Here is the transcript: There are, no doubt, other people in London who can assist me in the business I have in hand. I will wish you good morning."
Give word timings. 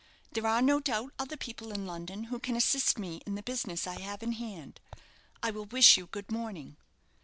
There 0.31 0.47
are, 0.47 0.63
no 0.63 0.79
doubt, 0.79 1.13
other 1.19 1.37
people 1.37 1.71
in 1.71 1.85
London 1.85 2.23
who 2.23 2.39
can 2.39 2.55
assist 2.55 2.97
me 2.97 3.21
in 3.27 3.35
the 3.35 3.43
business 3.43 3.85
I 3.85 3.99
have 4.01 4.23
in 4.23 4.31
hand. 4.31 4.79
I 5.43 5.51
will 5.51 5.65
wish 5.65 5.95
you 5.95 6.07
good 6.07 6.31
morning." 6.31 6.77